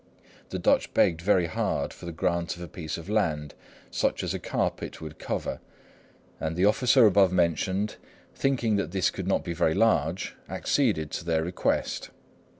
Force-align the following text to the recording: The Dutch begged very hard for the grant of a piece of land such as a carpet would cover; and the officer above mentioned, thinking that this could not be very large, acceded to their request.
The 0.49 0.57
Dutch 0.57 0.91
begged 0.95 1.21
very 1.21 1.45
hard 1.45 1.93
for 1.93 2.07
the 2.07 2.11
grant 2.11 2.55
of 2.55 2.63
a 2.63 2.67
piece 2.67 2.97
of 2.97 3.07
land 3.07 3.53
such 3.91 4.23
as 4.23 4.33
a 4.33 4.39
carpet 4.39 4.99
would 4.99 5.19
cover; 5.19 5.59
and 6.39 6.55
the 6.55 6.65
officer 6.65 7.05
above 7.05 7.31
mentioned, 7.31 7.97
thinking 8.33 8.77
that 8.77 8.93
this 8.93 9.11
could 9.11 9.27
not 9.27 9.43
be 9.43 9.53
very 9.53 9.75
large, 9.75 10.35
acceded 10.49 11.11
to 11.11 11.23
their 11.23 11.43
request. 11.43 12.09